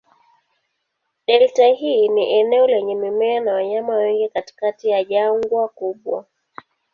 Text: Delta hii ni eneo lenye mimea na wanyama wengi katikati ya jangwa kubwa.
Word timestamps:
Delta 1.27 1.67
hii 1.67 2.09
ni 2.09 2.33
eneo 2.39 2.67
lenye 2.67 2.95
mimea 2.95 3.39
na 3.39 3.53
wanyama 3.53 3.95
wengi 3.95 4.29
katikati 4.29 4.89
ya 4.89 5.03
jangwa 5.03 5.67
kubwa. 5.67 6.25